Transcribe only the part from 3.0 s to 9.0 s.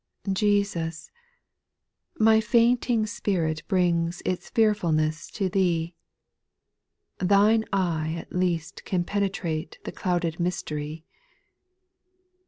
spirit brings Its fearfulness to Thee; Thine eye at least